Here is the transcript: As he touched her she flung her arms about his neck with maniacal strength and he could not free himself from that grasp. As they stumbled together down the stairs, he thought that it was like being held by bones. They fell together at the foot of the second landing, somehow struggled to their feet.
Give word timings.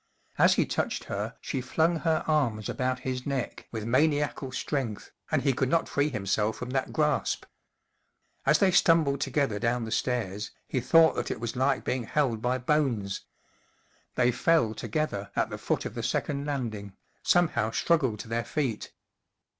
As 0.39 0.55
he 0.55 0.65
touched 0.65 1.03
her 1.03 1.35
she 1.41 1.61
flung 1.61 1.97
her 1.97 2.23
arms 2.25 2.67
about 2.69 3.01
his 3.01 3.23
neck 3.27 3.67
with 3.71 3.85
maniacal 3.85 4.51
strength 4.51 5.11
and 5.29 5.43
he 5.43 5.53
could 5.53 5.69
not 5.69 5.87
free 5.87 6.09
himself 6.09 6.55
from 6.57 6.71
that 6.71 6.91
grasp. 6.91 7.45
As 8.43 8.57
they 8.57 8.71
stumbled 8.71 9.21
together 9.21 9.59
down 9.59 9.85
the 9.85 9.91
stairs, 9.91 10.49
he 10.67 10.81
thought 10.81 11.13
that 11.17 11.29
it 11.29 11.39
was 11.39 11.55
like 11.55 11.83
being 11.85 12.05
held 12.05 12.41
by 12.41 12.57
bones. 12.57 13.25
They 14.15 14.31
fell 14.31 14.73
together 14.73 15.29
at 15.35 15.51
the 15.51 15.59
foot 15.59 15.85
of 15.85 15.93
the 15.93 16.01
second 16.01 16.47
landing, 16.47 16.93
somehow 17.21 17.69
struggled 17.69 18.17
to 18.21 18.27
their 18.27 18.43
feet. 18.43 18.91